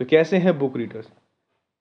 तो 0.00 0.04
कैसे 0.06 0.36
हैं 0.36 0.58
बुक 0.58 0.76
रीडर्स 0.76 1.08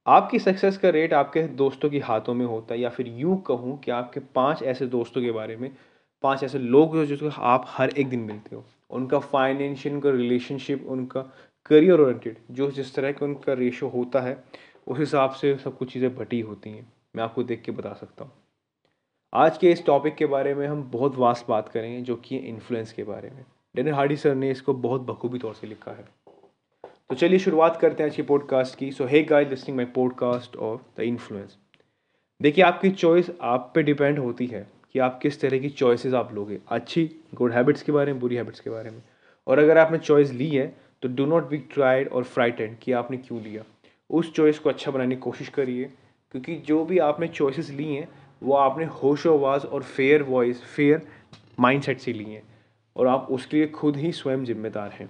आपकी 0.05 0.39
सक्सेस 0.39 0.77
का 0.77 0.89
रेट 0.89 1.13
आपके 1.13 1.43
दोस्तों 1.43 1.89
के 1.89 1.99
हाथों 1.99 2.33
में 2.33 2.45
होता 2.45 2.73
है 2.73 2.79
या 2.79 2.89
फिर 2.89 3.07
यूँ 3.07 3.41
कहूँ 3.41 3.77
कि 3.79 3.91
आपके 3.91 4.19
पाँच 4.19 4.63
ऐसे 4.63 4.85
दोस्तों 4.85 5.21
के 5.21 5.31
बारे 5.31 5.55
में, 5.55 5.71
पाँच 6.23 6.43
ऐसे 6.43 6.59
लोग 6.59 6.95
जो 6.95 7.05
जिसको 7.05 7.29
आप 7.29 7.65
हर 7.67 7.89
एक 7.89 8.09
दिन 8.09 8.19
मिलते 8.19 8.55
हो। 8.55 8.63
उनका 8.89 9.19
फाइनेंशियल 9.19 9.95
उनका 9.95 10.09
रिलेशनशिप 10.09 10.85
उनका 10.87 11.21
करियर 11.65 11.99
ओरिएंटेड 11.99 12.37
जो 12.51 12.71
जिस 12.71 12.93
तरह 12.95 13.11
का 13.11 13.25
उनका 13.25 13.53
रेशो 13.53 13.87
होता 13.87 14.21
है, 14.21 14.43
उस 14.87 14.99
हिसाब 14.99 15.31
से 15.31 15.55
सब 15.57 15.77
कुछ 15.77 15.93
चीज़ें 15.93 16.15
बटी 16.15 16.39
होती 16.41 16.69
हैं। 16.69 16.91
मैं 17.15 17.23
आपको 17.23 17.43
देख 17.43 17.61
के 17.61 17.71
बता 17.71 17.93
सकता 17.93 18.23
हूँ। 18.25 18.31
आज 19.33 19.57
के 19.57 19.71
इस 19.71 19.85
टॉपिक 19.85 20.15
के 20.15 20.25
बारे 20.25 20.55
में 20.55 20.67
हम 20.67 20.83
बहुत 20.83 21.15
वास्ट 21.15 21.47
बात 21.47 21.69
करेंगे, 21.69 22.01
जो 22.01 22.15
कि 22.15 22.37
इन्फ्लुएंस 22.37 22.93
के 22.93 23.03
बारे 23.03 23.29
में। 23.29 23.45
डेनर 23.75 23.93
हार्डी 23.93 24.15
सर 24.17 24.35
ने 24.35 24.51
इसको 24.51 24.73
बहुत 24.73 25.01
बखूबी 25.01 25.39
तौर 25.39 25.53
से 25.53 25.67
लिखा 25.67 25.91
है। 25.91 26.05
तो 27.09 27.15
चलिए 27.15 27.39
शुरुआत 27.39 27.77
करते 27.81 28.03
हैं 28.03 28.11
की 28.11 28.21
पॉडकास्ट 28.21 28.77
की। 28.77 28.91
So 28.91 29.05
hey 29.05 29.21
guys 29.23 29.47
listening 29.47 29.77
my 29.77 29.85
podcast 29.85 30.55
of 30.55 30.81
the 30.97 30.99
influence 30.99 31.57
देखिए, 32.41 32.63
आपकी 32.63 32.89
चॉइस 32.89 33.29
आप 33.41 33.71
पे 33.75 33.83
डिपेंड 33.83 34.19
होती 34.19 34.45
है 34.45 34.67
कि 34.93 34.99
आप 34.99 35.19
किस 35.23 35.39
तरह 35.41 35.59
की 35.59 35.69
चॉइसेस 35.69 36.13
आप 36.13 36.33
लोगे। 36.33 36.59
अच्छी 36.67 37.09
गुड 37.33 37.51
हैबिट्स 37.51 37.81
के 37.83 37.91
बारे 37.91 38.13
में, 38.13 38.19
बुरी 38.21 38.35
हैबिट्स 38.35 38.59
के 38.59 38.69
बारे 38.69 38.89
में। 38.89 39.01
और 39.47 39.59
अगर 39.59 39.77
आपने 39.77 39.97
चॉइस 39.97 40.31
ली 40.31 40.49
है 40.49 40.67
तो 41.01 41.09
डू 41.09 41.25
नॉट 41.25 41.49
बी 41.49 41.57
ट्राइड 41.57 42.09
और 42.09 42.23
फ्राइटेंड 42.23 42.77
कि 42.77 42.91
आपने 42.91 43.17
क्यों 43.17 43.41
लिया। 43.41 43.63
उस 44.09 44.33
चॉइस 44.33 44.59
को 44.59 44.69
अच्छा 44.69 44.91
बनाने 44.91 45.15
की 45.15 45.21
कोशिश 45.21 45.49
करिए, 45.49 45.89
क्योंकि 46.31 46.55
जो 46.55 46.83
भी 46.85 46.97
आपने 46.99 47.27
चॉइसेस 47.27 47.69
ली 47.69 47.93
हैं, 47.95 48.07
वो 48.43 48.53
आपने 48.55 48.85
होश 48.85 49.27
आवाज़ 49.27 49.65
और 49.65 49.83
फेयर 49.83 50.23
वॉइस 50.23 50.63
फेयर 50.63 51.07
माइंडसेट 51.59 51.99
से 51.99 52.13
ली 52.13 52.31
हैं। 52.33 52.43
और 52.95 53.07
आप 53.07 53.27
उसके 53.31 53.57
लिए 53.57 53.67
खुद 53.67 53.97
ही 53.97 54.11
स्वयं 54.11 54.43
जिम्मेदार 54.45 54.91
हैं। 54.91 55.09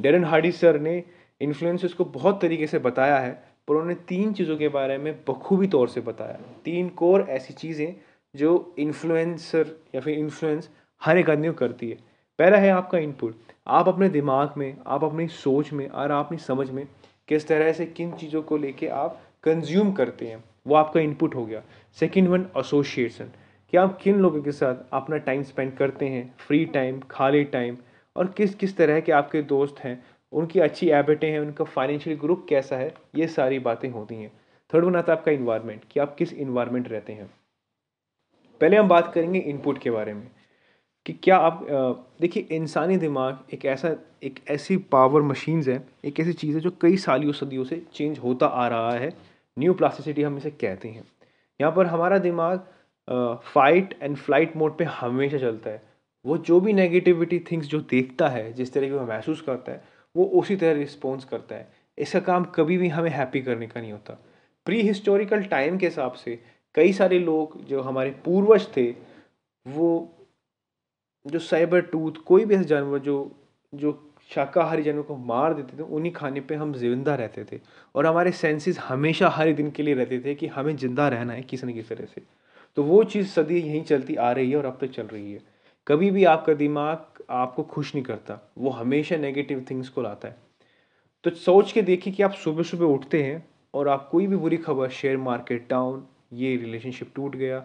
डेरन 0.00 0.24
हार्डी 0.24 0.52
सर 0.52 0.80
ने 0.80 1.02
इन्फ्लुएंसर्स 1.40 1.92
को 1.92 2.04
बहुत 2.06 2.40
तरीके 2.40 2.66
से 2.66 2.78
बताया 2.80 3.18
है, 3.18 3.30
पर 3.68 3.74
उन्होंने 3.74 3.94
तीन 4.08 4.32
चीज़ों 4.32 4.56
के 4.56 4.68
बारे 4.68 4.98
में 4.98 5.12
बखूबी 5.28 5.66
तौर 5.66 5.88
से 5.88 6.00
बताया। 6.00 6.38
तीन 6.64 6.88
कोर 6.96 7.26
ऐसी 7.30 7.54
चीज़ें 7.54 7.94
जो 8.34 8.74
इन्फ्लुएंसर 8.78 9.74
या 9.94 10.00
फिर 10.00 10.18
इन्फ्लुएंस 10.18 10.68
हर 11.02 11.18
एक 11.18 11.30
आदमी 11.30 11.48
को 11.48 11.54
करती 11.56 11.90
है। 11.90 11.96
पहला 12.38 12.56
है 12.58 12.70
आपका 12.70 12.98
इनपुट 12.98 13.36
आप 13.68 13.88
अपने 13.88 14.08
दिमाग 14.08 14.54
में, 14.56 14.76
आप 14.86 15.04
अपनी 15.04 15.26
सोच 15.28 15.72
में 15.72 15.88
और 15.88 16.10
अपनी 16.10 16.38
समझ 16.38 16.70
में 16.70 16.86
किस 17.28 17.46
तरह 17.48 17.72
से 17.72 17.86
किन 17.86 18.12
चीज़ों 18.12 18.42
को 18.42 18.56
लेके 18.56 18.86
आप 18.88 19.20
कंज्यूम 19.44 19.92
करते 19.92 20.26
हैं, 20.26 20.42
वो 20.66 20.74
आपका 20.74 21.00
इनपुट 21.00 21.34
हो 21.34 21.44
गया। 21.46 21.62
सेकेंड 21.98 22.28
वन 22.28 22.46
एसोसिएशन 22.58 23.30
कि 23.72 23.76
आप 23.76 23.98
किन 24.02 24.20
लोगों 24.20 24.42
के 24.42 24.52
साथ 24.52 24.76
अपना 24.92 25.16
टाइम 25.18 25.42
स्पेंड 25.42 25.76
करते 25.76 26.06
हैं 26.06 26.34
फ्री 26.38 26.64
टाइम 26.66 27.00
खाली 27.10 27.42
टाइम 27.46 27.76
और 28.16 28.28
किस 28.28 28.54
किस 28.54 28.76
तरह 28.76 29.00
के 29.00 29.12
आपके 29.12 29.42
दोस्त 29.44 29.80
हैं 29.80 30.02
उनकी 30.32 30.60
अच्छी 30.60 30.88
हैबिटें 30.88 31.30
हैं, 31.30 31.40
उनका 31.40 31.64
फाइनेंशियल 31.66 32.16
ग्रुप 32.18 32.46
कैसा 32.48 32.76
है, 32.76 32.92
ये 33.16 33.26
सारी 33.28 33.58
बातें 33.60 33.88
होती 33.90 34.14
हैं। 34.14 34.30
थर्ड 34.72 34.84
वन 34.84 34.96
आता 34.96 35.12
है 35.12 35.18
आपका 35.18 35.32
इन्वायरमेंट 35.32 35.84
कि 35.90 36.00
आप 36.00 36.14
किस 36.16 36.32
इन्वायरमेंट 36.34 36.88
रहते 36.88 37.12
हैं। 37.12 37.30
पहले 38.60 38.76
हम 38.76 38.88
बात 38.88 39.12
करेंगे 39.14 39.38
इनपुट 39.40 39.78
के 39.78 39.90
बारे 39.90 40.14
में, 40.14 40.26
कि 41.06 41.12
क्या 41.14 41.36
आप 41.38 41.66
देखिए, 42.20 42.46
इंसानी 42.50 42.96
दिमाग 42.96 43.54
एक 43.54 43.64
ऐसा, 43.66 43.94
एक 44.22 44.40
ऐसी 44.50 44.76
पावर 44.92 45.22
मशीन्स 45.22 45.68
है, 45.68 45.82
एक 46.04 46.20
ऐसी 46.20 46.32
चीज़ 46.34 46.56
है 46.56 46.60
जो 46.60 46.70
कई 46.80 46.96
सालियों 46.98 47.32
सदियों 47.32 47.64
से 47.64 47.82
चेंज 47.92 48.18
होता 48.18 48.46
आ 48.46 48.66
रहा 48.68 48.92
है। 48.92 49.12
न्यू 49.56 49.74
प्लास्टिसिटी 49.74 50.22
हम 50.22 50.36
इसे 50.36 50.50
कहते 50.52 50.88
हैं। 50.88 51.04
यहाँ 51.60 51.72
पर 51.72 51.86
हमारा 51.86 52.18
दिमाग 52.18 52.66
फाइट 53.44 53.94
एंड 54.02 54.16
फ़्लाइट 54.16 54.56
मोड 54.56 54.76
पे 54.78 54.84
हमेशा 54.84 55.38
चलता 55.38 55.70
है। 55.70 55.82
वो 56.24 56.36
जो 56.38 56.60
भी 56.60 56.72
नेगेटिविटी 56.72 57.38
थिंग्स 57.50 57.66
जो 57.66 57.80
देखता 57.80 58.28
है, 58.28 58.52
जिस 58.52 58.72
तरह 58.72 58.86
की 58.86 58.92
वो 58.92 59.06
महसूस 59.06 59.40
करता 59.40 59.72
है 59.72 59.82
वो 60.16 60.24
उसी 60.40 60.56
तरह 60.56 60.72
रिस्पॉन्स 60.72 61.24
करता 61.24 61.54
है। 61.54 61.68
इसका 61.98 62.20
काम 62.20 62.44
कभी 62.54 62.76
भी 62.78 62.88
हमें 62.88 63.10
हैप्पी 63.10 63.40
करने 63.42 63.66
का 63.66 63.80
नहीं 63.80 63.92
होता। 63.92 64.18
प्री 64.66 64.80
हिस्टोरिकल 64.82 65.42
टाइम 65.44 65.78
के 65.78 65.86
हिसाब 65.86 66.12
से 66.14 66.38
कई 66.74 66.92
सारे 66.92 67.18
लोग 67.18 67.64
जो 67.64 67.82
हमारे 67.82 68.10
पूर्वज 68.24 68.66
थे, 68.76 68.90
वो 69.66 70.14
जो 71.26 71.38
साइबर 71.38 71.80
टूथ 71.82 72.22
कोई 72.26 72.44
भी 72.44 72.54
ऐसा 72.54 72.62
जानवर 72.64 72.98
जो 72.98 73.16
जो 73.72 73.92
शाकाहारी 74.30 74.82
जानवर 74.82 75.02
को 75.02 75.16
मार 75.16 75.54
देते 75.54 75.76
थे, 75.78 75.82
उन्हीं 75.82 76.12
खाने 76.12 76.40
पे 76.40 76.54
हम 76.54 76.72
ज़िंदा 76.74 77.14
रहते 77.14 77.44
थे। 77.44 77.60
और 77.94 78.06
हमारे 78.06 78.32
सेंसेस 78.32 78.78
हमेशा 78.78 79.28
हर 79.28 79.52
दिन 79.52 79.70
के 79.70 79.82
लिए 79.82 79.94
रहते 79.94 80.18
थे 80.20 80.34
कि 80.34 80.46
हमें 80.46 80.76
ज़िंदा 80.76 81.08
रहना 81.08 81.32
है 81.32 81.42
किसी 81.42 81.66
न 81.66 81.72
किसी 81.72 81.94
तरह 81.94 82.06
से। 82.06 82.22
तो 82.76 82.82
वो 82.82 83.02
चीज़ 83.04 83.28
सदी 83.28 83.58
यहीं 83.58 83.82
चलती 83.84 84.14
आ 84.14 84.30
रही 84.32 84.50
है 84.50 84.56
और 84.56 84.66
अब 84.66 84.78
तक 84.80 84.90
चल 84.90 85.06
रही 85.06 85.32
है। 85.32 85.40
कभी 85.86 86.10
भी 86.10 86.24
आपका 86.24 86.54
दिमाग 86.54 87.06
आपको 87.28 87.62
खुश 87.62 87.94
नहीं 87.94 88.04
करता। 88.04 88.40
वो 88.58 88.70
हमेशा 88.70 89.16
नेगेटिव 89.16 89.64
थिंग्स 89.70 89.88
को 89.88 90.02
लाता 90.02 90.28
है। 90.28 90.36
तो 91.24 91.30
सोच 91.30 91.72
के 91.72 91.82
देखिए 91.82 92.12
कि 92.12 92.22
आप 92.22 92.32
सुबह 92.34 92.62
सुबह 92.62 92.86
उठते 92.86 93.22
हैं 93.22 93.44
और 93.74 93.88
आप 93.88 94.08
कोई 94.12 94.26
भी 94.26 94.36
बुरी 94.36 94.56
खबर 94.56 94.88
शेयर 94.90 95.16
मार्केट 95.16 95.68
डाउन 95.70 96.06
ये 96.32 96.56
रिलेशनशिप 96.56 97.12
टूट 97.14 97.36
गया 97.36 97.58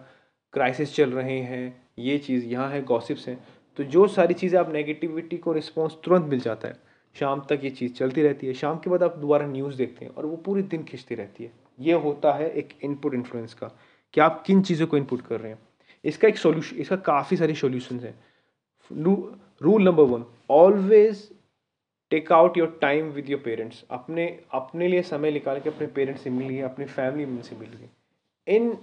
क्राइसिस 0.52 0.94
चल 0.94 1.10
रहे 1.10 1.38
हैं, 1.38 1.82
ये 1.98 2.18
चीज़, 2.18 2.46
यहाँ 2.46 2.70
है 2.70 2.82
गॉसिप्स 2.82 3.28
हैं 3.28 3.38
तो 3.76 3.84
जो 3.84 4.06
सारी 4.08 4.34
चीज़ें 4.34 4.58
आप 4.60 4.72
नेगेटिविटी 4.72 5.36
को 5.36 5.52
रिस्पॉन्स 5.52 5.96
तुरंत 6.04 6.24
मिल 6.24 6.40
जाता 6.40 6.68
है। 6.68 6.76
शाम 7.16 7.40
तक 7.50 7.60
ये 7.64 7.70
चीज़ 7.70 7.92
चलती 7.92 8.22
रहती 8.22 8.46
है। 8.46 8.52
शाम 8.54 8.78
के 8.78 8.90
बाद 8.90 9.02
आप 9.02 9.16
दोबारा 9.18 9.46
न्यूज़ 9.46 9.76
देखते 9.76 10.04
हैं 10.04 10.14
और 10.14 10.26
वो 10.26 10.36
पूरे 10.36 10.62
दिन 10.62 10.84
खिंचती 10.84 11.14
रहती 11.14 11.44
है। 11.44 11.50
ये 11.80 11.92
होता 11.92 12.32
है 12.32 12.50
एक 12.50 12.68
इनपुट 12.82 13.14
इन्फ्लुएंस 13.14 13.54
का। 13.54 13.70
कि 14.14 14.20
आप 14.20 14.42
किन 14.46 14.62
चीज़ों 14.62 14.86
को 14.86 14.96
इनपुट 14.96 15.20
कर 15.20 15.40
रहे 15.40 15.52
हैं। 15.52 15.58
इसका 16.04 16.28
एक 16.28 16.38
सोल्यूशन 16.38 16.76
इसका 16.76 16.96
काफ़ी 16.96 17.36
सारे 17.36 17.54
सोल्यूशन 17.54 18.00
हैं। 18.00 18.14
Rule 18.90 19.82
number 19.82 20.02
one 20.02 20.24
always 20.50 21.28
take 22.10 22.32
out 22.32 22.58
your 22.58 22.78
time 22.82 23.10
with 23.10 23.30
your 23.30 23.40
parents 23.40 23.84
अपने 23.90 24.26
अपने 24.52 24.88
लिए 24.88 25.02
समय 25.02 25.30
निकाल 25.30 25.60
के 25.60 25.70
अपने 25.70 25.86
पेरेंट्स 25.86 26.22
से 26.22 26.30
मिलिए, 26.30 26.60
अपने 26.60 26.84
फैमिली 26.84 27.42
से 27.42 27.56
मिलिए। 27.56 27.88
इन 28.46 28.76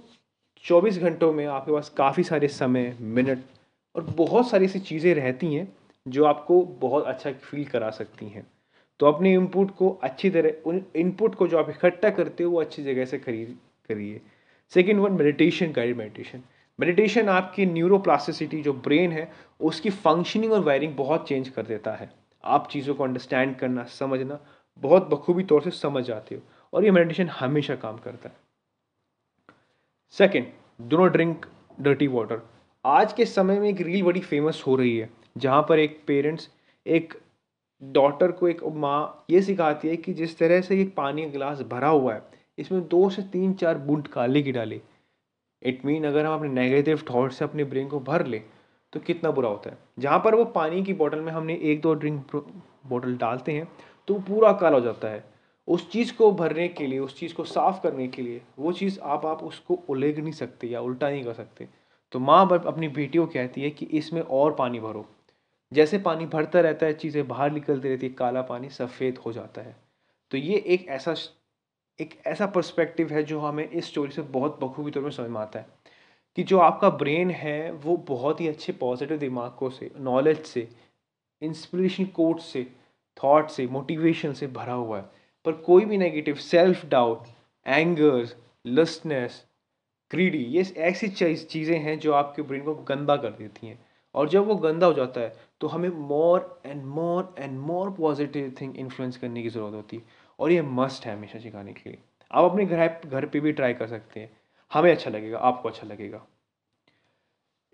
24 0.64 0.98
घंटों 0.98 1.32
में 1.32 1.44
आपके 1.46 1.72
पास 1.72 1.88
काफ़ी 1.88 2.22
सारे 2.22 2.48
समय 2.48 2.96
मिनट 3.00 3.44
और 3.94 4.02
बहुत 4.16 4.48
सारी 4.50 4.64
ऐसी 4.64 4.78
चीज़ें 4.80 5.14
रहती 5.14 5.54
हैं 5.54 5.68
जो 6.06 6.24
आपको 6.24 6.62
बहुत 6.80 7.04
अच्छा 7.04 7.32
फील 7.32 7.64
करा 7.64 7.90
सकती 7.90 8.28
हैं। 8.28 8.46
तो 9.00 9.06
अपने 9.06 9.32
इनपुट 9.34 9.70
को 9.70 9.90
अच्छी 10.02 10.30
तरह, 10.30 10.52
उन 10.66 10.82
इनपुट 10.96 11.34
को 11.34 11.48
जो 11.48 11.58
आप 11.58 11.70
इकट्ठा 11.70 12.10
करते 12.10 12.44
हो, 12.44 12.50
वो 12.50 12.60
अच्छी 12.60 12.82
जगह 12.82 13.04
से 13.04 13.18
खरीद, 13.18 13.56
करिए। 13.90 14.20
Second 14.72 15.00
one 15.00 15.12
meditation 15.12 15.72
guide 15.72 15.96
meditation 15.96 16.42
meditation 16.78 17.28
आपकी 17.28 17.66
न्यूरोप्लास्टिसिटी 17.66 18.62
जो 18.62 18.72
ब्रेन 18.74 19.12
है, 19.12 19.30
उसकी 19.60 19.90
फंक्शनिंग 19.90 20.52
और 20.52 20.60
वायरिंग 20.60 20.94
बहुत 20.96 21.28
चेंज 21.28 21.48
कर 21.48 21.62
देता 21.62 21.92
है। 21.92 22.10
आप 22.44 22.68
चीज़ों 22.70 22.94
को 22.94 23.04
अंडरस्टैंड 23.04 23.56
करना, 23.56 23.84
समझना, 23.84 24.38
बहुत 24.82 25.08
बखूबी 25.08 25.42
तौर 25.44 25.62
से 25.62 25.70
समझ 25.72 26.04
जाते 26.04 26.34
हो 26.34 26.40
और 26.72 26.84
ये 26.84 26.90
मेडिटेशन 26.90 27.28
हमेशा 27.30 27.74
काम 27.76 27.98
करता 27.98 28.28
है। 28.28 28.34
Second 30.16 30.46
not 30.92 31.12
drink 31.12 31.46
dirty 31.80 32.06
water 32.08 32.40
आज 32.84 33.12
के 33.12 33.24
समय 33.26 33.58
में 33.60 33.68
एक 33.68 33.80
रील 33.80 34.02
बड़ी 34.02 34.20
फ़ेमस 34.20 34.62
हो 34.66 34.76
रही 34.76 34.96
है, 34.96 35.10
जहाँ 35.38 35.62
पर 35.68 35.78
एक 35.78 36.02
पेरेंट्स 36.06 36.48
एक 36.86 37.14
डॉटर 37.82 38.32
को 38.32 38.48
एक 38.48 38.62
माँ 38.64 39.24
ये 39.30 39.42
सिखाती 39.42 39.88
है 39.88 39.96
कि 39.96 40.12
जिस 40.14 40.38
तरह 40.38 40.60
से 40.60 40.80
एक 40.80 40.94
पानी 40.96 41.22
का 41.22 41.30
गिलास 41.30 41.60
भरा 41.62 41.88
हुआ 41.88 42.14
है, 42.14 42.22
इसमें 42.58 42.88
दो 42.88 43.08
से 43.10 43.22
तीन 43.22 43.52
चार 43.54 43.78
बूंद 43.78 44.08
काले 44.08 44.42
की 44.42 44.52
डाले 44.52 44.80
इट 45.62 45.84
मीन 45.84 46.04
अगर 46.04 46.26
हम 46.26 46.34
अपने 46.34 46.48
नेगेटिव 46.48 47.02
थॉट 47.10 47.32
से 47.32 47.44
अपने 47.44 47.64
ब्रेन 47.64 47.88
को 47.88 48.00
भर 48.00 48.26
ले 48.26 48.42
तो 48.92 49.00
कितना 49.00 49.30
बुरा 49.30 49.48
होता 49.48 49.70
है। 49.70 49.78
जहाँ 49.98 50.18
पर 50.18 50.34
वो 50.34 50.44
पानी 50.44 50.82
की 50.82 50.94
बोतल 50.94 51.20
में 51.20 51.32
हमने 51.32 51.54
एक 51.62 51.80
दो 51.80 51.94
ड्रिंक 51.94 52.36
बोतल 52.86 53.16
डालते 53.16 53.52
हैं 53.52 53.68
तो 54.08 54.14
पूरा 54.20 54.52
काला 54.52 54.76
हो 54.76 54.84
जाता 54.84 55.08
है। 55.08 55.24
उस 55.68 55.90
चीज़ 55.90 56.12
को 56.14 56.30
भरने 56.32 56.68
के 56.68 56.86
लिए, 56.86 56.98
उस 56.98 57.18
चीज़ 57.18 57.34
को 57.34 57.44
साफ़ 57.44 57.80
करने 57.82 58.08
के 58.08 58.22
लिए, 58.22 58.40
वो 58.58 58.72
चीज़ 58.72 58.98
आप 59.00 59.26
आप 59.26 59.42
उसको 59.42 59.78
उलेग 59.88 60.18
नहीं 60.18 60.32
सकते 60.32 60.66
या 60.66 60.80
उल्टा 60.80 61.10
नहीं 61.10 61.24
कर 61.24 61.32
सकते। 61.32 61.68
तो 62.12 62.18
माँ 62.18 62.46
बाप 62.48 62.66
अपनी 62.66 62.88
बेटियों 62.88 63.26
को 63.26 63.32
कहती 63.32 63.62
है 63.62 63.70
कि 63.70 63.86
इसमें 63.86 64.20
और 64.20 64.54
पानी 64.54 64.80
भरो। 64.80 65.06
जैसे 65.72 65.98
पानी 65.98 66.26
भरता 66.26 66.60
रहता 66.60 66.86
है, 66.86 66.92
चीज़ें 66.92 67.28
बाहर 67.28 67.52
निकलती 67.52 67.88
रहती 67.88 68.06
है, 68.06 68.12
काला 68.12 68.42
पानी 68.42 68.68
सफ़ेद 68.68 69.18
हो 69.18 69.32
जाता 69.32 69.62
है। 69.62 69.76
तो 70.30 70.38
ये 70.38 70.56
एक 70.56 70.86
ऐसा 70.88 71.14
एक 71.98 72.14
ऐसा 72.26 72.46
पर्सपेक्टिव 72.46 73.12
है 73.12 73.22
जो 73.22 73.40
हमें 73.40 73.68
इस 73.68 73.86
स्टोरी 73.86 74.12
से 74.12 74.22
बहुत 74.32 74.58
बखूबी 74.62 74.90
तौर 74.90 75.02
में 75.02 75.10
समझ 75.10 75.30
में 75.30 75.40
आता 75.40 75.58
है 75.58 75.66
कि 76.36 76.42
जो 76.42 76.58
आपका 76.58 76.88
ब्रेन 76.90 77.30
है, 77.30 77.70
वो 77.72 77.96
बहुत 78.08 78.40
ही 78.40 78.48
अच्छे 78.48 78.72
पॉजिटिव 78.72 79.18
दिमागों 79.18 79.70
से 79.70 79.90
नॉलेज 80.00 80.44
से 80.44 80.68
इंस्पिरेशन 81.42 82.04
कोट 82.14 82.40
से 82.40 82.66
थॉट 83.16 83.50
से 83.50 83.66
मोटिवेशन 83.68 84.32
से 84.32 84.46
भरा 84.48 84.72
हुआ 84.74 84.98
है। 84.98 85.04
पर 85.44 85.52
कोई 85.62 85.84
भी 85.84 85.98
negative 85.98 86.34
self 86.36 86.84
doubt 86.86 87.26
angers 87.66 88.34
lustness 88.64 89.44
greedy 90.10 90.38
ये 90.56 90.62
ऐसी 90.80 91.08
चीज़ें 91.08 91.78
हैं 91.78 91.98
जो 91.98 92.12
आपके 92.12 92.42
ब्रेन 92.42 92.62
को 92.64 92.74
गंदा 92.88 93.16
कर 93.16 93.30
देती 93.32 93.66
हैं। 93.66 93.78
और 94.14 94.28
जब 94.28 94.46
वो 94.46 94.54
गंदा 94.56 94.86
हो 94.86 94.92
जाता 94.92 95.20
है 95.20 95.34
तो 95.60 95.66
हमें 95.68 95.88
more 95.88 96.62
and 96.66 96.82
more 96.86 97.34
and 97.38 97.58
more 97.58 97.90
positive 97.90 98.54
thing 98.60 98.76
influence 98.78 99.16
करने 99.16 99.42
की 99.42 99.48
ज़रूरत 99.48 99.74
होती 99.74 99.96
है। 99.96 100.02
और 100.42 100.52
ये 100.52 100.62
मस्ट 100.62 101.06
है 101.06 101.16
हमेशा 101.16 101.38
सिखाने 101.38 101.72
के 101.72 101.90
लिए। 101.90 101.98
आप 102.32 102.50
अपने 102.50 102.66
घर 102.66 103.00
घर 103.06 103.26
पे 103.26 103.40
भी 103.40 103.52
ट्राई 103.52 103.74
कर 103.74 103.86
सकते 103.86 104.20
हैं। 104.20 104.40
हमें 104.72 104.92
अच्छा 104.92 105.10
लगेगा, 105.10 105.38
आपको 105.38 105.68
अच्छा 105.68 105.86
लगेगा। 105.86 106.26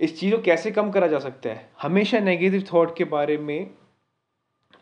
इस 0.00 0.20
चीज़ 0.20 0.36
को 0.36 0.42
कैसे 0.42 0.70
कम 0.70 0.90
करा 0.90 1.06
जा 1.06 1.18
सकता 1.18 1.48
है? 1.48 1.70
हमेशा 1.82 2.18
नेगेटिव 2.18 2.64
थॉट 2.72 2.96
के 2.96 3.04
बारे 3.04 3.38
में 3.38 3.70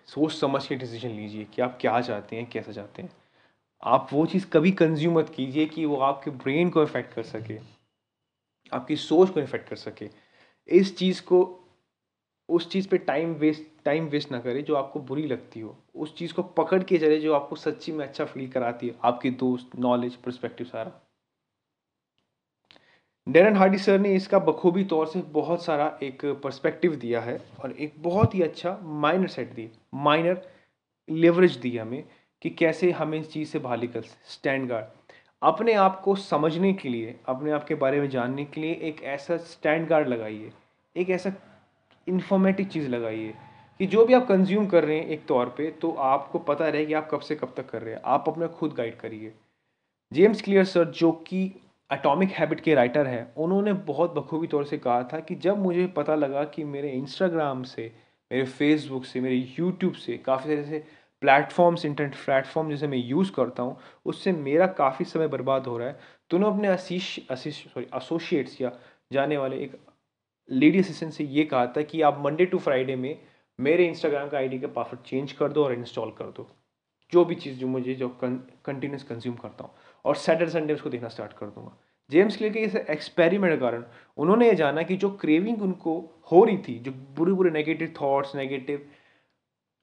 सोच 0.06 0.32
समझ 0.32 0.66
के 0.66 0.74
डिसीज़न 0.74 1.08
लीजिए 1.08 1.44
कि 1.44 1.62
आप 1.62 1.78
क्या 1.80 2.00
चाहते 2.00 2.36
हैं, 2.36 2.50
कैसा 2.50 2.72
चाहते 2.72 3.02
हैं। 3.02 3.10
आप 3.82 4.08
वो 4.12 4.26
चीज़ 4.26 4.46
कभी 4.46 4.72
कंज्यूम 4.72 5.18
मत 5.18 5.28
कीजिए 5.28 5.66
कि 5.66 5.84
वो 5.84 5.96
आपके 5.96 6.30
ब्रेन 6.30 6.70
को 6.70 6.82
इफ़ेक्ट 6.82 7.14
कर 7.14 7.22
सके। 7.22 7.58
आपकी 8.72 8.96
सोच 8.96 9.30
को 9.30 9.40
इफ़ेक्ट 9.40 9.68
कर 9.68 9.76
सके। 9.76 10.08
इस 10.68 10.98
चीज़ 10.98 11.22
को 11.22 11.65
उस 12.48 12.70
चीज़ 12.70 12.88
पे 12.88 12.98
टाइम 12.98 13.32
वेस्ट 13.34 13.62
टाइम 13.84 14.06
वेस्ट 14.06 14.32
ना 14.32 14.38
करें 14.40 14.64
जो 14.64 14.74
आपको 14.74 15.00
बुरी 15.00 15.26
लगती 15.26 15.60
हो। 15.60 15.76
उस 15.94 16.16
चीज़ 16.16 16.32
को 16.34 16.42
पकड़ 16.42 16.82
के 16.82 16.98
चले 16.98 17.18
जो 17.18 17.34
आपको 17.34 17.56
सच्ची 17.56 17.92
में 17.92 18.06
अच्छा 18.06 18.24
फील 18.24 18.48
कराती 18.48 18.88
है। 18.88 18.94
आपके 19.04 19.30
दोस्त 19.30 19.78
नॉलेज 19.78 20.14
परस्पेक्टिव 20.14 20.66
सारा। 20.66 20.92
डेरन 23.28 23.56
हार्डी 23.56 23.78
सर 23.78 23.98
ने 23.98 24.14
इसका 24.14 24.38
बखूबी 24.38 24.84
तौर 24.84 25.06
से 25.06 25.20
बहुत 25.22 25.64
सारा 25.64 25.98
एक 26.02 26.24
पर्सपेक्टिव 26.44 26.94
दिया 26.94 27.20
है 27.20 27.40
और 27.64 27.72
एक 27.72 27.94
बहुत 27.98 28.34
ही 28.34 28.42
अच्छा 28.42 28.78
माइनर 28.82 29.28
सेट 29.28 29.52
दी 29.54 29.70
माइनर 29.94 30.40
लेवरेज 31.10 31.56
दी 31.56 31.76
हमें 31.78 32.04
कि 32.42 32.50
कैसे 32.50 32.90
हमें 32.90 33.18
इस 33.20 33.32
चीज़ 33.32 33.48
से 33.48 33.58
बाहर 33.58 33.86
कर 33.86 34.02
स्टैंड 34.02 34.68
गार्ड 34.68 34.86
अपने 35.42 35.72
आप 35.72 36.00
को 36.00 36.14
समझने 36.14 36.72
के 36.72 36.88
लिए, 36.88 37.16
अपने 37.26 37.50
आप 37.50 37.64
के 37.64 37.74
बारे 37.74 38.00
में 38.00 38.08
जानने 38.08 38.44
के 38.44 38.60
लिए 38.60 38.72
एक 38.82 39.02
ऐसा 39.02 39.36
स्टैंड 39.36 39.88
गार्ड 39.88 40.08
लगाइए। 40.08 40.52
एक 40.96 41.10
ऐसा 41.10 41.32
इन्फॉर्मेटिव 42.06 42.66
चीज़ 42.66 42.88
लगाइए 42.88 43.34
कि 43.80 43.86
जो 43.86 44.04
भी 44.06 44.14
आप 44.14 44.26
कंज्यूम 44.26 44.66
कर 44.66 44.84
रहे 44.84 44.98
हैं 44.98 45.06
एक 45.06 45.26
तौर 45.26 45.46
पे 45.56 45.70
तो 45.80 45.90
आपको 45.90 46.38
पता 46.40 46.68
रहे 46.68 46.86
कि 46.86 46.94
आप 46.94 47.08
कब 47.10 47.20
से 47.20 47.34
कब 47.36 47.52
तक 47.56 47.68
कर 47.70 47.82
रहे 47.82 47.94
हैं। 47.94 48.00
आप 48.04 48.28
अपने 48.28 48.48
खुद 48.48 48.72
गाइड 48.72 48.96
करिए। 48.96 49.32
जेम्स 50.12 50.42
क्लियर 50.42 50.64
सर 50.64 50.84
जो 50.92 51.10
कि 51.28 51.44
एटॉमिक 51.90 52.30
हैबिट 52.30 52.60
के 52.60 52.74
राइटर 52.74 53.06
हैं, 53.06 53.34
उन्होंने 53.34 53.72
बहुत 53.72 54.14
बखूबी 54.14 54.46
तौर 54.46 54.64
से 54.64 54.78
कहा 54.78 55.02
था 55.12 55.20
कि 55.20 55.34
जब 55.36 55.58
मुझे 55.58 55.86
पता 55.86 56.14
लगा 56.14 56.44
कि 56.44 56.64
मेरे 56.64 56.90
इंस्टाग्राम 56.90 57.62
से, 57.62 57.92
मेरे 58.30 58.44
फेसबुक 58.44 59.04
से, 59.04 59.20
मेरे 59.20 59.36
यूट्यूब 59.58 59.92
से, 59.94 60.16
काफ़ी 60.18 60.44
सारे 60.46 60.64
से 60.64 60.84
प्लेटफॉर्म्स 61.22 61.84
इंटरनेट 61.84 62.14
प्लेटफॉर्म 62.24 62.70
जैसे 62.70 62.86
मैं 62.86 62.98
यूज़ 62.98 63.32
करता 63.32 63.62
हूँ, 63.62 63.76
उससे 64.06 64.32
मेरा 64.32 64.66
काफ़ी 64.66 65.04
समय 65.04 65.28
बर्बाद 65.28 65.66
हो 65.66 65.76
रहा 65.78 65.88
है 65.88 65.98
तो 66.30 66.36
उन्होंने 66.36 66.56
अपने 66.56 66.68
असीश 66.68 67.18
असीश 67.30 67.64
सॉरी 67.74 67.86
एसोसिएट्स 67.96 68.60
या 68.60 68.72
जाने 69.12 69.36
वाले 69.36 69.56
एक 69.56 69.76
लेडी 70.50 70.78
असिस्टेंट 70.78 71.12
से 71.12 71.24
ये 71.24 71.44
कहा 71.44 71.66
था 71.66 71.82
कि 71.82 72.02
आप 72.02 72.20
मंडे 72.24 72.46
टू 72.46 72.58
फ्राइडे 72.58 72.96
में 72.96 73.18
मेरे 73.58 73.86
इंस्टाग्राम 73.86 74.28
का 74.28 74.38
आईडी 74.38 74.58
का 74.58 74.68
पासवर्ड 74.68 75.06
चेंज 75.06 75.32
कर 75.32 75.52
दो 75.52 75.64
और 75.64 75.72
इंस्टॉल 75.72 76.10
कर 76.10 76.24
दो। 76.26 76.48
जो 77.12 77.24
भी 77.24 77.34
चीज़ 77.34 77.58
जो 77.58 77.66
मुझे 77.66 77.94
जो 77.94 78.08
कंटिन्यूस 78.22 79.02
कंज्यूम 79.02 79.36
करता 79.36 79.64
हूँ। 79.64 79.74
और 80.04 80.16
सैटरडे 80.16 80.50
संडे 80.50 80.74
उसको 80.74 80.90
देखना 80.90 81.08
स्टार्ट 81.08 81.32
कर 81.32 81.46
दूँगा। 81.46 81.76
जेम्स 82.10 82.36
क्लियर 82.36 82.52
के 82.52 82.60
इस 82.60 82.74
एक्सपेरिमेंट 82.76 83.54
के 83.54 83.60
कारण 83.60 83.84
उन्होंने 84.18 84.48
ये 84.48 84.54
जाना 84.54 84.82
कि 84.82 84.96
जो 84.96 85.10
क्रेविंग 85.10 85.62
उनको 85.62 85.98
हो 86.32 86.44
रही 86.44 86.58
थी, 86.58 86.78
जो 86.78 86.92
बुरे 86.92 87.32
बुरे 87.32 87.50
negative 87.50 87.92
thoughts 88.00 88.34
negative 88.36 88.88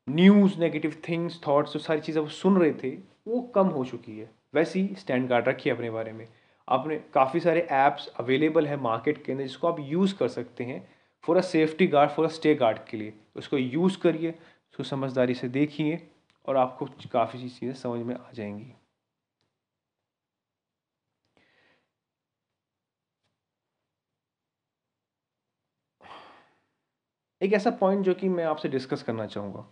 news 0.07 0.59
negative 0.59 0.95
things 1.09 1.39
thoughts 1.47 1.73
जो 1.73 1.79
सारी 1.79 2.01
चीज़ें 2.01 2.21
वो 2.21 2.27
सुन 2.29 2.57
रहे 2.57 2.71
थे, 2.73 2.89
वो 3.27 3.41
कम 3.55 3.67
हो 3.67 3.83
चुकी 3.85 4.17
है। 4.19 4.29
वैसे 4.53 4.79
ही 4.79 4.95
स्टैंड 4.95 5.27
गार्ड 5.29 5.47
रखिए 5.47 5.73
अपने 5.73 5.89
बारे 5.89 6.11
में। 6.13 6.27
आपने 6.67 6.97
काफ़ी 7.13 7.39
सारे 7.39 7.61
ऐप्स 7.71 8.07
अवेलेबल 8.19 8.67
है 8.67 8.77
मार्केट 8.81 9.23
के 9.25 9.31
अंदर 9.31 9.43
जिसको 9.43 9.67
आप 9.67 9.79
यूज़ 9.81 10.15
कर 10.17 10.27
सकते 10.27 10.63
हैं 10.63 10.87
for 11.23 11.37
a 11.37 11.41
safety 11.41 11.87
guard 11.87 12.11
for 12.11 12.25
a 12.25 12.29
stay 12.29 12.55
guard 12.55 12.79
के 12.89 12.97
लिए। 12.97 13.13
उसको 13.35 13.57
यूज़ 13.57 13.97
करिए, 13.99 14.31
उसको 14.31 14.83
समझदारी 14.83 15.33
से 15.33 15.49
देखिए 15.49 15.99
और 16.45 16.57
आपको 16.57 16.85
काफ़ी 17.11 17.39
सी 17.39 17.49
चीज़ें 17.49 17.73
समझ 17.75 18.05
में 18.05 18.15
आ 18.15 18.31
जाएँगी। 18.33 18.73
एक 27.41 27.53
ऐसा 27.53 27.69
पॉइंट 27.79 28.05
जो 28.05 28.13
कि 28.13 28.29
मैं 28.29 28.43
आपसे 28.45 28.69
डिस्कस 28.69 29.03
करना 29.03 29.25
चाहूँगा 29.25 29.65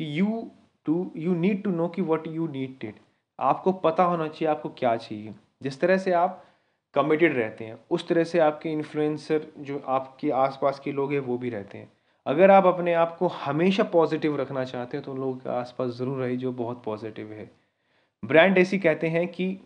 कि 0.00 0.18
you 0.18 0.50
to 0.86 0.94
you 1.16 1.34
need 1.34 1.62
to 1.64 1.70
know 1.70 1.88
कि 1.88 2.02
वट 2.02 2.26
यू 2.26 2.46
नीड 2.48 2.78
टेड 2.80 3.00
आपको 3.38 3.72
पता 3.84 4.04
होना 4.04 4.28
चाहिए 4.28 4.48
आपको 4.50 4.68
क्या 4.78 4.96
चाहिए। 4.96 5.34
जिस 5.60 5.80
तरह 5.80 5.98
से 5.98 6.12
आप 6.14 6.42
कमिटेड 6.94 7.36
रहते 7.36 7.64
हैं, 7.64 7.78
उस 7.90 8.08
तरह 8.08 8.24
से 8.24 8.38
आपके 8.38 8.68
इन्फ्लुएंसर 8.68 9.46
जो 9.60 9.78
आपके 9.88 10.30
आसपास 10.32 10.80
के 10.80 10.92
लोग 10.92 11.12
हैं, 11.12 11.20
वो 11.20 11.38
भी 11.38 11.50
रहते 11.50 11.78
हैं। 11.78 11.90
अगर 12.26 12.50
आप 12.50 12.66
अपने 12.66 12.92
आप 12.94 13.16
को 13.18 13.26
हमेशा 13.28 13.84
पॉजिटिव 13.86 14.36
रखना 14.36 14.64
चाहते 14.64 14.96
हैं 14.96 15.04
तो 15.04 15.12
उन 15.12 15.18
लोगों 15.18 15.34
के 15.34 15.50
आसपास 15.50 15.90
ज़रूर 15.96 16.18
रहे 16.18 16.36
जो 16.36 16.52
बहुत 16.54 16.82
पॉजिटिव 16.84 17.32
है। 17.32 17.50
ब्रांड 18.22 18.58
ऐसी 18.58 18.78
कहते 18.78 19.08
हैं 19.08 19.26
कि 19.28 19.58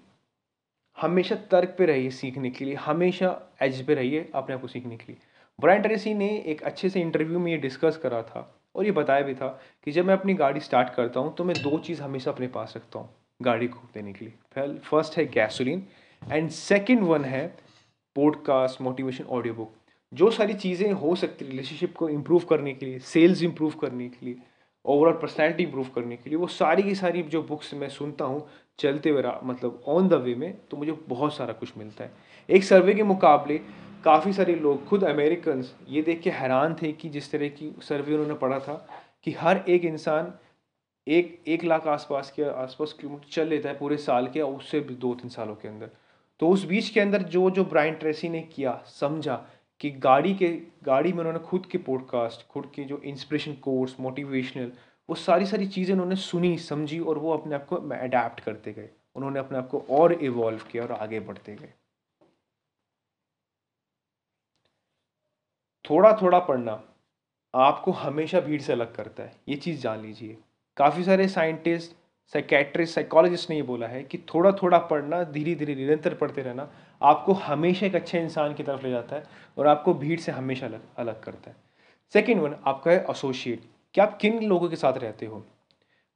हमेशा 0.98 1.34
तर्क 1.50 1.74
पे 1.78 1.86
रहिए 1.86 2.10
सीखने 2.10 2.50
के 2.50 2.64
लिए, 2.64 2.74
हमेशा 2.76 3.38
एज 3.62 3.84
पे 3.86 3.94
रहिए 3.94 4.30
अपने 4.34 4.54
आप 4.54 4.60
को 4.60 4.68
सीखने 4.68 4.96
के 4.96 5.04
लिए। 5.08 5.16
ब्रांड 5.58 5.82
ट्रेसी 5.82 6.14
ने 6.14 6.28
एक 6.46 6.62
अच्छे 6.62 6.88
से 6.88 7.00
इंटरव्यू 7.00 7.38
में 7.38 7.50
ये 7.52 7.58
डिस्कस 7.58 7.96
करा 7.96 8.22
था 8.22 8.46
और 8.74 8.84
ये 8.84 8.90
बताया 8.92 9.22
भी 9.22 9.34
था 9.34 9.48
कि 9.84 9.92
जब 9.92 10.04
मैं 10.04 10.14
अपनी 10.14 10.34
गाड़ी 10.34 10.60
स्टार्ट 10.60 10.94
करता 10.94 11.20
हूँ 11.20 11.34
तो 11.36 11.44
मैं 11.44 11.56
दो 11.62 11.78
चीज़ 11.78 12.02
हमेशा 12.02 12.30
अपने 12.30 12.46
पास 12.48 12.72
रखता 12.76 12.98
हूँ। 12.98 13.08
गाड़ी 13.42 13.68
को 13.68 13.88
देने 13.94 14.12
के 14.12 14.24
लिए। 14.24 14.78
फ़र्स्ट 14.80 15.16
है 15.18 15.26
गैसोलीन 15.26 15.86
एंड 16.22 16.48
सेकेंड 16.50 17.02
वन 17.02 17.24
है 17.24 17.46
पॉडकास्ट 18.16 18.80
मोटिवेशन 18.82 19.24
ऑडियो 19.24 19.54
बुक 19.54 19.74
जो 20.12 20.30
सारी 20.30 20.54
चीज़ें 20.54 20.92
हो 20.92 21.14
सकती 21.16 21.44
रिलेशनशिप 21.44 21.94
को 21.96 22.08
इम्प्रूव 22.08 22.44
करने 22.44 22.72
के 22.74 22.86
लिए 22.86 22.98
सेल्स 22.98 23.42
इम्प्रूव 23.42 23.74
करने 23.80 24.08
के 24.08 24.26
लिए 24.26 24.36
ओवरऑल 24.84 25.12
पर्सनैलिटी 25.12 25.62
इम्प्रूव 25.62 25.88
करने 25.94 26.16
के 26.16 26.30
लिए, 26.30 26.38
वो 26.38 26.46
सारी 26.46 26.82
की 26.82 26.94
सारी 26.94 27.22
जो 27.24 27.42
बुक्स 27.42 27.72
मैं 27.74 27.88
सुनता 27.88 28.24
हूँ 28.24 28.46
चलते 28.78 29.10
हुए 29.10 29.22
मतलब 29.44 29.82
ऑन 29.88 30.08
द 30.08 30.14
वे 30.14 30.34
में 30.34 30.54
तो 30.70 30.76
मुझे 30.76 30.92
बहुत 31.08 31.34
सारा 31.34 31.52
कुछ 31.52 31.76
मिलता 31.78 32.04
है। 32.04 32.10
एक 32.48 32.64
सर्वे 32.64 32.94
के 32.94 33.02
मुकाबले 33.02 33.58
काफ़ी 34.04 34.32
सारे 34.32 34.54
लोग, 34.54 34.86
खुद 34.88 35.04
अमेरिकन 35.04 35.64
ये 35.88 36.02
देख 36.02 36.20
के 36.20 36.30
हैरान 36.30 36.74
थे 36.74 36.92
कि 36.92 37.08
जिस 37.08 37.30
तरह 37.32 37.48
की 37.50 37.74
सर्वे 37.82 38.14
उन्होंने 38.14 38.34
पढ़ा 38.34 38.58
था 38.58 38.74
कि 39.24 39.32
हर 39.32 39.64
एक 39.68 39.84
इंसान 39.84 40.32
एक 41.10 41.42
एक 41.48 41.64
लाख 41.64 41.86
आसपास 41.86 42.30
के 42.30 42.42
आसपास 42.44 42.92
किलोमीटर 42.92 43.28
चल 43.32 43.48
लेता 43.48 43.68
है 43.68 43.78
पूरे 43.78 43.96
साल 43.98 44.26
के, 44.28 44.40
और 44.40 44.54
उससे 44.54 44.80
भी 44.80 44.94
दो 44.96 45.14
तीन 45.14 45.28
सालों 45.30 45.54
के 45.54 45.68
अंदर। 45.68 45.90
तो 46.40 46.48
उस 46.48 46.64
बीच 46.64 46.88
के 46.88 47.00
अंदर 47.00 47.22
जो 47.28 47.50
जो 47.50 47.64
ब्राइन 47.64 47.94
ट्रेसी 47.94 48.28
ने 48.28 48.40
किया, 48.54 48.76
समझा 48.86 49.36
कि 49.80 49.90
गाड़ी 49.90 50.34
के, 50.34 50.48
गाड़ी 50.84 51.12
में 51.12 51.18
उन्होंने 51.18 51.38
खुद 51.38 51.66
के 51.66 51.78
पॉडकास्ट 51.78 52.46
खुद 52.48 52.70
के 52.74 52.84
जो 52.84 52.98
इंस्पिरेशन 53.04 53.54
कोर्स 53.62 53.96
मोटिवेशनल 54.00 54.72
वो 55.08 55.14
सारी 55.16 55.46
सारी 55.46 55.66
चीज़ें 55.66 55.92
उन्होंने 55.94 56.16
सुनी, 56.16 56.56
समझी, 56.58 56.98
और 56.98 57.18
वो 57.18 57.32
अपने 57.32 57.54
आप 57.54 57.64
को 57.66 57.76
अडेप्ट 57.76 58.40
करते 58.40 58.72
गए। 58.72 58.88
उन्होंने 59.16 59.38
अपने 59.38 59.58
आप 59.58 59.68
को 59.68 59.78
और 59.90 60.12
इवॉल्व 60.12 60.60
किया 60.70 60.82
और 60.82 60.92
आगे 60.92 61.20
बढ़ते 61.20 61.54
गए। 61.56 61.72
थोड़ा 65.84 66.12
थोड़ा 66.22 66.38
पढ़ना 66.38 66.82
आपको 67.54 67.92
हमेशा 67.92 68.40
भीड़ 68.40 68.60
से 68.62 68.72
अलग 68.72 68.94
करता 68.94 69.22
है। 69.22 69.36
ये 69.48 69.56
चीज़ 69.56 69.80
जान 69.80 70.00
लीजिए। 70.00 70.36
काफ़ी 70.80 71.02
सारे 71.04 71.26
साइंटिस्ट 71.28 71.90
साइकेट्रिस्ट 72.32 72.94
साइकोलॉजिस्ट 72.94 73.50
ने 73.50 73.56
ये 73.56 73.62
बोला 73.62 73.86
है 73.86 74.02
कि 74.02 74.18
थोड़ा 74.34 74.52
थोड़ा 74.52 74.78
पढ़ना 74.90 75.22
धीरे 75.24 75.54
धीरे 75.54 75.74
निरंतर 75.74 76.14
पढ़ते 76.14 76.42
रहना 76.42 76.68
आपको 77.02 77.32
हमेशा 77.32 77.86
एक 77.86 77.94
अच्छे 77.94 78.20
इंसान 78.20 78.54
की 78.54 78.62
तरफ़ 78.62 78.82
ले 78.82 78.90
जाता 78.90 79.16
है 79.16 79.24
और 79.58 79.66
आपको 79.66 79.94
भीड़ 79.94 80.18
से 80.20 80.32
हमेशा 80.32 80.66
अलग 80.66 80.80
अलग 80.98 81.20
करता 81.22 81.50
है। 81.50 81.56
सेकेंड 82.14 82.40
वन 82.40 82.54
आपका 82.66 82.90
है 82.90 83.04
एसोसिएट 83.10 83.64
कि 83.94 84.00
आप 84.00 84.16
किन 84.18 84.42
लोगों 84.42 84.68
के 84.68 84.76
साथ 84.76 84.98
रहते 84.98 85.26
हो? 85.26 85.44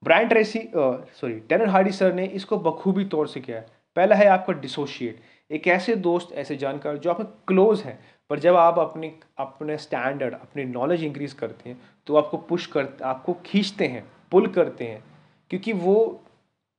ब्रांड 0.03 0.29
ट्रेसी 0.29 0.69
सॉरी 0.75 1.39
टेनर 1.41 1.69
हार्डी 1.69 1.93
सर 1.93 2.15
ने 2.15 2.27
इसको 2.27 2.59
बखूबी 2.61 3.05
तौर 3.07 3.29
से 3.29 3.41
किया 3.41 3.57
है। 3.57 3.67
पहला 3.97 4.17
है 4.17 4.27
आपका 4.29 4.53
डिसोशिएट 4.55 5.21
एक 5.51 5.69
ऐसे 5.69 5.97
दोस्त, 5.99 6.33
ऐसे 6.33 6.57
जानकार 6.57 6.97
जो 6.97 7.11
आपके 7.11 7.25
क्लोज 7.49 7.83
हैं, 7.83 7.99
पर 8.31 8.39
जब 8.39 8.57
आप 8.57 8.79
अपने 8.79 9.13
अपने 9.39 9.79
स्टैंडर्ड 9.79 10.35
अपने 10.35 10.65
नॉलेज 10.65 11.05
इंक्रीज 11.05 11.33
करते 11.35 11.71
हैं 11.71 11.81
तो 12.07 12.17
आपको 12.17 12.37
पुश 12.39 12.67
कर, 12.67 12.89
आपको 13.05 13.37
खींचते 13.47 13.87
हैं। 13.87 14.05
पुल 14.35 14.47
करते 14.51 14.85
हैं, 14.85 15.03
क्योंकि 15.51 15.73
वो 15.73 16.21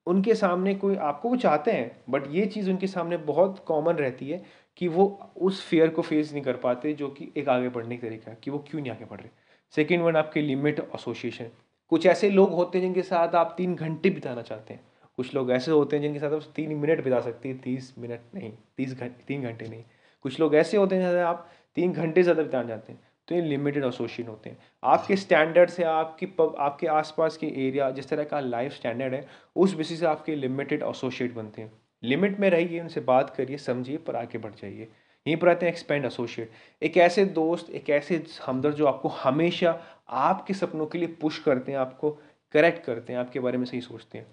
उनके 0.08 0.34
सामने 0.36 0.74
कोई, 0.76 0.96
आपको 0.96 1.30
वो 1.30 1.36
चाहते 1.38 1.72
हैं 1.72 1.92
बट 2.10 2.24
ये 2.32 2.46
चीज़ 2.46 2.70
उनके 2.70 2.88
सामने 2.88 3.18
बहुत 3.26 3.64
कॉमन 3.68 3.94
रहती 3.96 4.30
है 4.30 4.44
कि 4.78 4.88
वो 4.88 5.06
उस 5.40 5.62
फेयर 5.66 5.90
को 5.90 6.02
फेस 6.02 6.32
नहीं 6.34 6.44
कर 6.44 6.58
पाते, 6.58 6.94
जो 6.94 7.08
कि 7.10 7.32
एक 7.38 7.50
आगे 7.50 7.70
बढ़ने 7.70 7.98
का 7.98 8.08
तरीका 8.08 8.32
है, 8.32 8.38
कि 8.44 8.52
वो 8.52 8.60
क्यों 8.68 8.82
नहीं 8.82 8.92
आगे 8.92 9.06
बढ़ 9.06 9.20
रहे। 9.20 9.30
सेकेंड 9.74 10.04
वन 10.04 10.16
आपके 10.16 10.42
लिमिट 10.42 10.80
एसोसिएशन 10.96 11.50
कुछ 11.92 12.06
ऐसे 12.06 12.30
लोग 12.30 12.54
होते 12.54 12.78
हैं 12.78 12.86
जिनके 12.86 13.02
साथ 13.04 13.36
आप 13.36 13.54
तीन 13.58 13.76
घंटे 13.76 14.10
बिताना 14.10 14.42
चाहते 14.42 14.74
हैं। 14.74 14.82
कुछ 15.18 15.34
लोग 15.36 15.52
ऐसे 15.52 15.72
होते 15.72 15.96
हैं 15.96 16.04
जिनके 16.04 16.20
साथ 16.20 16.32
आप 16.32 16.52
तीन 16.56 16.76
मिनट 16.76 17.04
बिता 17.04 17.20
सकते 17.22 17.50
हैं, 17.50 17.58
तीस 17.60 17.94
मिनट 17.98 18.22
नहीं, 18.36 18.52
तीस 18.78 18.94
घंटे 18.94 19.24
तीन 19.28 19.44
घंटे 19.44 19.68
नहीं। 19.68 19.84
कुछ 20.26 20.40
लोग 20.40 20.56
ऐसे 20.56 20.78
होते 20.78 20.96
हैं 20.96 21.02
जैसे 21.04 21.22
आप 21.22 21.50
तीन 21.78 21.94
घंटे 21.94 22.24
ज़्यादा 22.24 22.44
बिताना 22.44 22.68
चाहते 22.68 22.94
हैं। 22.94 23.00
तो 23.28 23.36
ये 23.36 23.42
लिमिटेड 23.42 23.84
एसोसिएशन 23.84 24.30
होते 24.30 24.50
हैं। 24.50 24.58
आपके 24.84 25.16
स्टैंडर्ड 25.16 25.70
से 25.70 25.84
आपकी 25.84 26.26
पब 26.26 26.56
आपके 26.60 26.88
आसपास 26.88 27.38
के 27.38 27.48
एरिया 27.68 27.90
जिस 27.92 28.10
तरह 28.10 28.24
का 28.24 28.40
लाइफ 28.40 28.74
स्टैंडर्ड 28.74 29.14
है, 29.14 29.26
उस 29.56 29.74
बेसिस 29.74 30.00
से 30.00 30.06
आपके 30.06 30.36
लिमिटेड 30.36 30.84
एसोसिएट 30.84 31.34
बनते 31.34 31.62
हैं। 31.62 31.72
लिमिट 32.04 32.40
में 32.40 32.50
रहिए, 32.50 32.80
उनसे 32.82 33.02
बात 33.02 33.30
करिए, 33.30 33.58
समझिए, 33.58 33.98
पर 33.98 34.16
आगे 34.16 34.38
बढ़ 34.38 34.54
जाइए। 34.54 34.88
यहीं 35.26 35.38
पर 35.38 35.50
आते 35.50 35.66
हैं 35.66 35.74
एक्सपेंड 35.74 36.06
एसोसिएट 36.06 36.52
एक 36.82 36.98
ऐसे 36.98 37.26
दोस्त, 37.26 37.70
एक 37.70 37.90
ऐसे 37.90 38.24
हमदर्द 38.46 38.76
जो 38.76 38.86
आपको 38.86 39.10
हमेशा 39.10 39.80
आपके 40.10 40.54
सपनों 40.54 40.86
के 40.86 40.98
लिए 40.98 41.08
पुश 41.22 41.40
करते 41.40 41.72
हैं, 41.72 41.80
आपको 41.80 42.10
करेक्ट 42.54 42.84
करते 42.86 43.14
हैं, 43.14 43.20
आपके 43.20 43.40
बारे 43.40 43.58
में 43.58 43.66
सही 43.66 43.82
सोचते 43.82 44.18
हैं। 44.18 44.28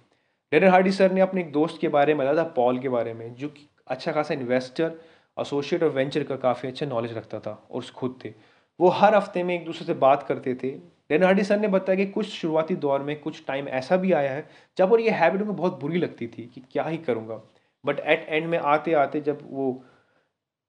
डेनर 0.52 0.68
हार्डी 0.68 0.90
सर 0.92 1.12
ने 1.12 1.20
अपने 1.20 1.40
एक 1.40 1.52
दोस्त 1.52 1.80
के 1.80 1.88
बारे 1.88 2.14
में 2.14 2.26
बताया 2.26 2.44
था 2.44 2.49
पॉल 2.50 2.78
के 2.78 2.88
बारे 2.88 3.14
में, 3.14 3.34
जो 3.34 3.49
कि 3.49 3.68
अच्छा 3.87 4.12
खासा 4.12 4.34
इन्वेस्टर 4.34 5.00
एसोसिएट 5.40 5.82
और 5.82 5.90
वेंचर 5.90 6.25
का 6.25 6.37
काफ़ी 6.37 6.68
अच्छा 6.68 6.87
नॉलेज 6.87 7.12
रखता 7.12 7.40
था, 7.40 7.52
और 7.70 7.84
खुद 7.94 8.18
थे। 8.25 8.32
वो 8.80 8.88
हर 8.90 9.14
हफ़्ते 9.14 9.42
में 9.42 9.54
एक 9.54 9.64
दूसरे 9.64 9.86
से 9.86 9.94
बात 9.96 10.22
करते 10.22 10.54
थे। 10.54 10.70
लेनार्डी 11.10 11.42
सर 11.44 11.58
ने 11.60 11.68
बताया 11.68 11.96
कि 11.96 12.06
कुछ 12.06 12.26
शुरुआती 12.28 12.74
दौर 12.76 13.02
में 13.02 13.18
कुछ 13.20 13.42
टाइम 13.46 13.68
ऐसा 13.70 13.96
भी 13.96 14.12
आया 14.12 14.32
है 14.32 14.48
जब 14.78 14.92
और 14.92 15.00
ये 15.00 15.10
हैबिट 15.12 15.40
उनको 15.40 15.52
बहुत 15.52 15.80
बुरी 15.80 15.98
लगती 15.98 16.26
थी 16.28 16.50
कि 16.54 16.62
क्या 16.72 16.84
ही 16.84 16.98
करूँगा। 16.98 17.40
बट 17.84 18.00
एट 18.00 18.26
एंड 18.28 18.46
में 18.46 18.58
आते 18.58 18.92
आते 18.94 19.20
जब 19.20 19.38
वो 19.50 19.72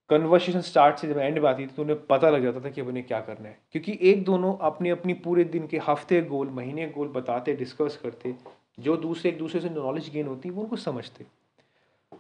कन्वर्सेशन 0.10 0.62
स्टार्ट 0.62 0.98
से 0.98 1.08
जब 1.08 1.18
एंड 1.18 1.40
में 1.40 1.50
आती 1.50 1.64
थी 1.64 1.72
तो 1.76 1.82
उन्हें 1.82 2.06
पता 2.08 2.30
लग 2.30 2.44
जाता 2.44 2.60
था 2.60 2.70
कि 2.70 2.82
अब 2.82 2.88
उन्हें 2.88 3.06
क्या 3.08 3.20
करना 3.22 3.48
है। 3.50 3.58
क्योंकि 3.72 3.98
एक 4.02 4.24
दोनों 4.26 4.56
अपने 4.62 4.90
अपनी 4.90 5.14
पूरे 5.24 5.44
दिन 5.46 5.68
के 5.68 5.78
हफ़्ते 5.88 6.22
गोल 6.24 6.50
महीने 6.50 6.88
गोल 6.88 7.08
बताते 7.08 7.54
डिस्कस 7.56 8.00
करते 8.04 8.36
जो 8.80 8.98
दूसरे 8.98 9.32
एक 9.32 9.38
दूसरे 9.38 9.62
से 9.62 9.70
नॉलेज 9.70 10.10
गेन 10.14 10.28
होती 10.28 10.50
वो 10.50 10.62
उनको 10.62 10.76
समझते। 10.76 11.26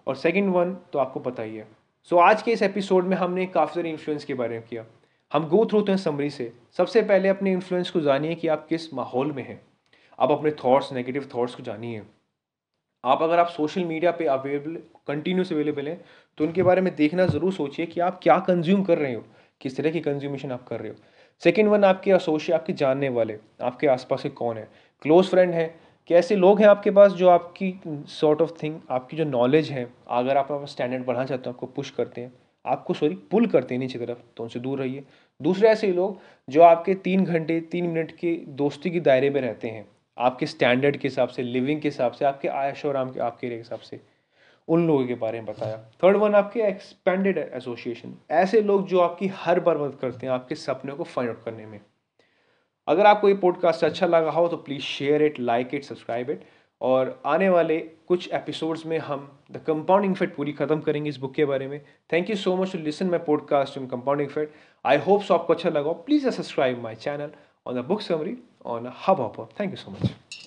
और 0.07 0.15
सेकेंड 0.15 0.53
वन 0.53 0.75
तो 0.93 0.99
आपको 0.99 1.19
पता 1.19 1.43
ही 1.43 1.55
है। 1.55 1.67
सो 2.11 2.15
so, 2.15 2.21
आज 2.21 2.41
के 2.41 2.51
इस 2.51 2.61
एपिसोड 2.61 3.05
में 3.05 3.17
हमने 3.17 3.45
काफ़ी 3.45 3.73
सारे 3.75 3.89
इन्फ्लुएंस 3.89 4.25
के 4.25 4.33
बारे 4.33 4.59
में 4.59 4.67
किया। 4.67 4.85
हम 5.33 5.47
गो 5.49 5.65
थ्रू 5.65 5.79
होते 5.79 5.91
हैं 5.91 5.97
समरी 5.99 6.29
से। 6.29 6.51
सबसे 6.77 7.01
पहले 7.01 7.29
अपने 7.29 7.51
इन्फ्लुएंस 7.51 7.89
को 7.91 7.99
जानिए 8.01 8.35
कि 8.35 8.47
आप 8.47 8.65
किस 8.67 8.93
माहौल 8.93 9.31
में 9.31 9.43
हैं। 9.43 9.59
आप 10.19 10.31
अपने 10.31 10.51
थॉट्स 10.63 10.91
नेगेटिव 10.93 11.29
थॉट्स 11.35 11.55
को 11.55 11.63
जानिए। 11.63 12.01
आप 13.03 13.21
अगर 13.21 13.39
आप 13.39 13.47
सोशल 13.47 13.83
मीडिया 13.85 14.11
पे 14.11 14.25
अवेलेबल 14.25 14.75
कंटिन्यूस 15.07 15.53
अवेलेबल 15.53 15.87
हैं 15.87 15.99
तो 16.37 16.43
उनके 16.43 16.63
बारे 16.63 16.81
में 16.81 16.93
देखना 16.95 17.25
ज़रूर 17.25 17.53
सोचिए 17.53 17.85
कि 17.85 17.99
आप 17.99 18.19
क्या 18.23 18.37
कंज्यूम 18.39 18.83
कर 18.83 18.97
रहे 18.97 19.13
हो, 19.13 19.23
किस 19.61 19.77
तरह 19.77 19.91
की 19.91 19.99
कंज्यूमेशन 20.01 20.51
आप 20.51 20.67
कर 20.67 20.79
रहे 20.79 20.89
हो। 20.89 20.95
सेकेंड 21.41 21.69
वन 21.69 21.83
आपके 21.83 22.11
एसोशिएट 22.11 22.59
आपके 22.59 22.73
जानने 22.73 23.09
वाले, 23.09 23.37
आपके 23.61 23.87
आसपास 23.87 24.23
के 24.23 24.29
कौन 24.31 24.57
है? 24.57 24.67
क्लोज 25.01 25.29
फ्रेंड 25.29 25.53
है। 25.53 25.67
कि 26.09 26.13
ऐसे 26.15 26.35
लोग 26.35 26.59
हैं 26.59 26.67
आपके 26.67 26.91
पास 26.91 27.11
जो 27.11 27.27
आपकी 27.29 27.73
सॉर्ट 28.09 28.41
ऑफ़ 28.41 28.51
थिंग 28.63 28.79
आपकी 28.91 29.17
जो 29.17 29.23
नॉलेज 29.25 29.69
है, 29.71 29.87
अगर 30.09 30.37
आप 30.37 30.65
स्टैंडर्ड 30.65 31.05
बढ़ाना 31.05 31.25
चाहते 31.25 31.49
हो, 31.49 31.53
आपको 31.53 31.65
पुश 31.67 31.89
करते 31.89 32.21
हैं। 32.21 32.31
आपको 32.65 32.93
सॉरी 32.93 33.15
पुल 33.31 33.45
करते 33.45 33.73
हैं 33.73 33.79
नीचे 33.79 33.99
तरफ़ 33.99 34.17
तो 34.37 34.43
उनसे 34.43 34.59
दूर 34.59 34.79
रहिए। 34.79 35.03
दूसरे 35.41 35.69
ऐसे 35.69 35.91
लोग 35.93 36.19
जो 36.49 36.61
आपके 36.61 36.93
तीन 36.95 37.25
घंटे, 37.25 37.59
तीन 37.61 37.85
मिनट 37.85 38.11
के 38.11 38.33
दोस्ती 38.47 38.89
के 38.89 38.99
दायरे 38.99 39.29
में 39.29 39.39
रहते 39.41 39.67
हैं, 39.67 39.85
आपके 40.17 40.45
स्टैंडर्ड 40.45 40.97
के 40.97 41.07
हिसाब 41.07 41.29
से 41.29 41.43
लिविंग 41.43 41.81
के 41.81 41.87
हिसाब 41.87 42.11
से, 42.11 42.25
आपके 42.25 42.47
आयश 42.47 42.85
और 42.85 42.97
आपके 42.97 43.19
आपके 43.19 43.47
हिसाब 43.47 43.79
से, 43.79 43.99
उन 44.67 44.87
लोगों 44.87 45.05
के 45.07 45.15
बारे 45.15 45.41
में 45.41 45.45
बताया। 45.45 45.77
थर्ड 46.03 46.17
वन 46.17 46.35
आपके 46.35 46.61
एक्सपेंडेड 46.61 47.37
एसोसिएशन 47.37 48.13
ऐसे 48.31 48.61
लोग 48.61 48.87
जो 48.87 48.99
आपकी 48.99 49.27
हर 49.35 49.59
बार 49.59 49.77
मदद 49.77 49.97
करते 50.01 50.25
हैं, 50.25 50.33
आपके 50.33 50.55
सपने 50.55 50.93
को 50.93 51.03
फाइंड 51.05 51.29
आउट 51.29 51.43
करने 51.43 51.65
में। 51.65 51.79
अगर 52.87 53.05
आपको 53.05 53.29
ये 53.29 53.35
पॉडकास्ट 53.35 53.83
अच्छा 53.83 54.07
लगा 54.07 54.31
हो 54.31 54.47
तो 54.47 54.57
please 54.57 54.81
share 54.81 55.23
it 55.23 55.39
like 55.39 55.73
it 55.73 55.83
subscribe 55.83 56.29
it 56.29 56.43
और 56.83 57.21
आने 57.25 57.49
वाले 57.49 57.79
कुछ 58.07 58.29
एपिसोड्स 58.33 58.85
में 58.85 58.97
हम 58.99 59.39
द 59.51 59.57
कंपाउंडिंग 59.57 60.13
इफ़ेक्ट 60.13 60.35
पूरी 60.35 60.53
खत्म 60.53 60.79
करेंगे 60.79 61.09
इस 61.09 61.17
बुक 61.17 61.33
के 61.33 61.45
बारे 61.45 61.67
में। 61.67 61.79
Thank 62.13 62.29
you 62.29 62.35
so 62.35 62.55
much 62.55 62.71
to 62.71 62.77
listen 62.77 63.09
my 63.09 63.19
podcast 63.19 63.77
in 63.77 63.87
compounding 63.87 64.29
effect 64.29 64.55
I 64.85 64.97
hope 64.97 65.21
so 65.21 65.33
आपको 65.33 65.53
अच्छा 65.53 65.69
लगा 65.69 65.91
please 65.91 66.29
subscribe 66.29 66.81
my 66.83 66.95
channel 66.95 67.31
on 67.67 67.81
the 67.81 67.85
book 67.85 68.01
summary 68.01 68.37
on 68.65 68.93
hub 69.07 69.19
hopper 69.19 69.49
thank 69.59 69.71
you 69.71 69.77
so 69.77 69.91
much 69.91 70.42